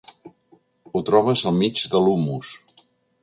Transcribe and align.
Ho 0.93 1.01
trobes 1.09 1.45
al 1.51 1.59
mig 1.59 1.83
de 1.93 2.01
l'humus. 2.07 2.51